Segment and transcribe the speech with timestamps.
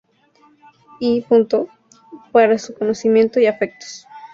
[0.99, 1.23] I.
[2.31, 4.07] para su conocimiento y efectos.